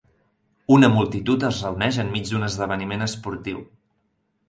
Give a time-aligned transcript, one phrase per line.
[0.77, 3.65] Una multitud es reuneix enmig d'un esdeveniment esportiu.